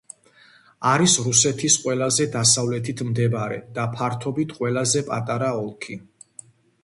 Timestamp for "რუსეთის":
1.25-1.75